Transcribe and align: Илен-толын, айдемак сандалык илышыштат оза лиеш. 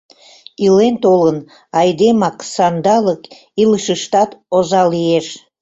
Илен-толын, 0.65 1.37
айдемак 1.79 2.37
сандалык 2.53 3.21
илышыштат 3.61 4.29
оза 4.57 4.81
лиеш. 4.91 5.27